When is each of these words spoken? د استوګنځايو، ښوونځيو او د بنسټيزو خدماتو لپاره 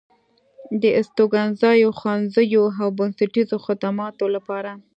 د 0.81 0.83
استوګنځايو، 0.99 1.89
ښوونځيو 1.99 2.65
او 2.81 2.87
د 2.91 2.95
بنسټيزو 2.97 3.57
خدماتو 3.65 4.25
لپاره 4.35 4.71